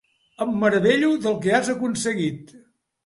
Em 0.45 0.53
meravello 0.61 1.11
del 1.25 1.37
que 1.43 1.53
has 1.59 1.71
aconseguit. 1.75 2.55